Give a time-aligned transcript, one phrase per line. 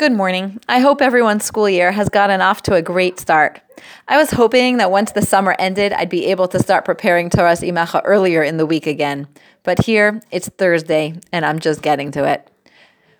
[0.00, 0.58] Good morning.
[0.66, 3.60] I hope everyone's school year has gotten off to a great start.
[4.08, 7.60] I was hoping that once the summer ended, I'd be able to start preparing Toras
[7.60, 9.28] Imecha earlier in the week again.
[9.62, 12.50] But here, it's Thursday, and I'm just getting to it.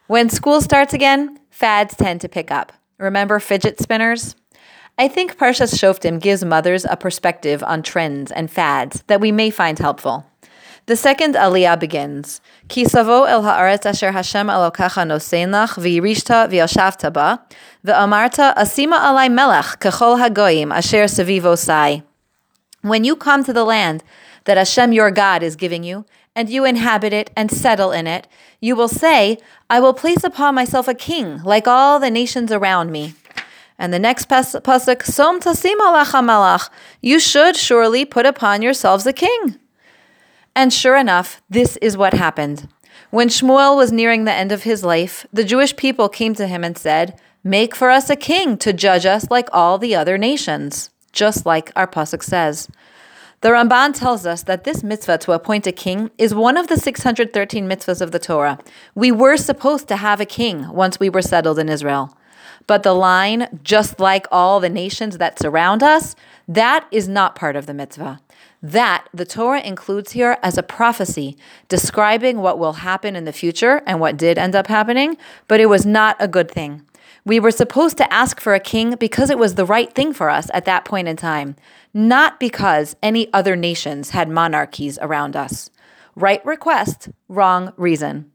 [0.06, 2.72] When school starts again, fads tend to pick up.
[2.96, 4.34] Remember fidget spinners?
[4.96, 9.50] I think Parshas Shoftim gives mothers a perspective on trends and fads that we may
[9.50, 10.29] find helpful.
[10.90, 12.40] The second aliyah begins.
[12.66, 17.40] Ki savo el haaretz asher Hashem Elokecha nosein lach v'yirishta v'yoshavta ba
[17.86, 22.02] v'amarta asima alai melech kechol hagoyim asher savivo sai.
[22.82, 24.02] When you come to the land
[24.46, 28.26] that Hashem your God is giving you, and you inhabit it and settle in it,
[28.58, 29.38] you will say,
[29.70, 33.14] I will place upon myself a king like all the nations around me.
[33.78, 36.68] And the next pasuk, Som tasim alach
[37.00, 39.59] You should surely put upon yourselves a king.
[40.54, 42.68] And sure enough, this is what happened.
[43.10, 46.62] When Shmuel was nearing the end of his life, the Jewish people came to him
[46.64, 50.90] and said, Make for us a king to judge us like all the other nations,
[51.12, 52.68] just like our Pasuk says.
[53.40, 56.76] The Ramban tells us that this mitzvah to appoint a king is one of the
[56.76, 58.58] 613 mitzvahs of the Torah.
[58.94, 62.14] We were supposed to have a king once we were settled in Israel.
[62.70, 66.14] But the line, just like all the nations that surround us,
[66.46, 68.20] that is not part of the mitzvah.
[68.62, 73.82] That the Torah includes here as a prophecy describing what will happen in the future
[73.88, 75.16] and what did end up happening,
[75.48, 76.86] but it was not a good thing.
[77.24, 80.30] We were supposed to ask for a king because it was the right thing for
[80.30, 81.56] us at that point in time,
[81.92, 85.70] not because any other nations had monarchies around us.
[86.14, 88.30] Right request, wrong reason.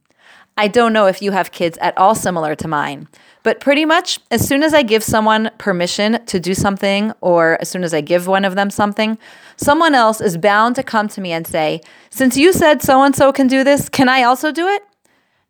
[0.57, 3.09] I don't know if you have kids at all similar to mine,
[3.43, 7.67] but pretty much as soon as I give someone permission to do something, or as
[7.67, 9.17] soon as I give one of them something,
[9.57, 13.13] someone else is bound to come to me and say, Since you said so and
[13.13, 14.81] so can do this, can I also do it?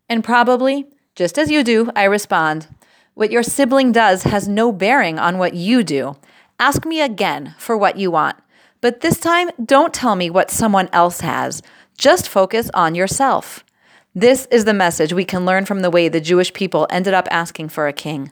[0.08, 2.66] And probably, just as you do, I respond,
[3.14, 6.16] What your sibling does has no bearing on what you do.
[6.58, 8.36] Ask me again for what you want.
[8.80, 11.62] But this time, don't tell me what someone else has.
[11.96, 13.64] Just focus on yourself.
[14.18, 17.28] This is the message we can learn from the way the Jewish people ended up
[17.30, 18.30] asking for a king.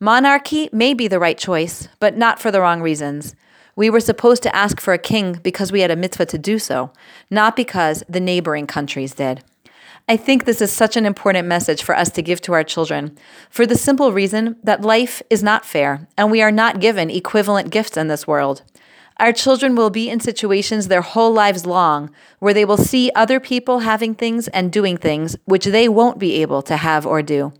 [0.00, 3.34] Monarchy may be the right choice, but not for the wrong reasons.
[3.76, 6.58] We were supposed to ask for a king because we had a mitzvah to do
[6.58, 6.90] so,
[7.28, 9.44] not because the neighboring countries did.
[10.08, 13.14] I think this is such an important message for us to give to our children
[13.50, 17.68] for the simple reason that life is not fair and we are not given equivalent
[17.68, 18.62] gifts in this world.
[19.18, 23.40] Our children will be in situations their whole lives long where they will see other
[23.40, 27.54] people having things and doing things which they won't be able to have or do.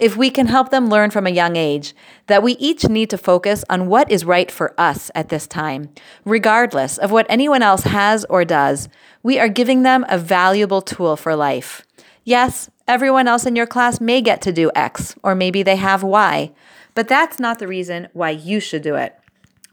[0.00, 1.94] If we can help them learn from a young age
[2.26, 5.90] that we each need to focus on what is right for us at this time,
[6.24, 8.88] regardless of what anyone else has or does,
[9.22, 11.84] we are giving them a valuable tool for life.
[12.24, 16.02] Yes, everyone else in your class may get to do X, or maybe they have
[16.02, 16.50] Y,
[16.94, 19.19] but that's not the reason why you should do it.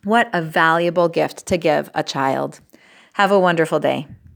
[0.04, 2.60] What a valuable gift to give a child.
[3.14, 4.08] Have a wonderful day.